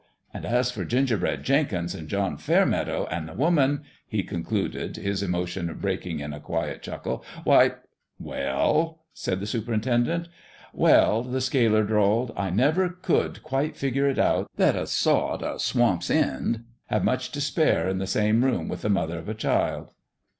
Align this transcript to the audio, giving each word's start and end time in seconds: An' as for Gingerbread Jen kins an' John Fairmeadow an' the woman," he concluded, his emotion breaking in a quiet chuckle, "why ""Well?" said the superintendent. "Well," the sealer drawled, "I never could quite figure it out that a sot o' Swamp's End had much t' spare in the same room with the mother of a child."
An' 0.33 0.45
as 0.45 0.71
for 0.71 0.83
Gingerbread 0.83 1.43
Jen 1.43 1.67
kins 1.67 1.93
an' 1.93 2.07
John 2.07 2.35
Fairmeadow 2.35 3.05
an' 3.11 3.27
the 3.27 3.35
woman," 3.35 3.83
he 4.07 4.23
concluded, 4.23 4.97
his 4.97 5.21
emotion 5.21 5.71
breaking 5.79 6.21
in 6.21 6.33
a 6.33 6.39
quiet 6.39 6.81
chuckle, 6.81 7.23
"why 7.43 7.73
""Well?" 8.33 9.01
said 9.23 9.39
the 9.39 9.45
superintendent. 9.45 10.27
"Well," 10.73 11.21
the 11.21 11.39
sealer 11.39 11.83
drawled, 11.83 12.33
"I 12.35 12.49
never 12.49 12.89
could 12.89 13.43
quite 13.43 13.75
figure 13.77 14.09
it 14.09 14.17
out 14.17 14.49
that 14.55 14.75
a 14.75 14.87
sot 14.87 15.43
o' 15.43 15.59
Swamp's 15.59 16.09
End 16.09 16.63
had 16.87 17.03
much 17.05 17.31
t' 17.31 17.39
spare 17.39 17.87
in 17.87 17.99
the 17.99 18.07
same 18.07 18.43
room 18.43 18.67
with 18.69 18.81
the 18.81 18.89
mother 18.89 19.19
of 19.19 19.29
a 19.29 19.35
child." 19.35 19.91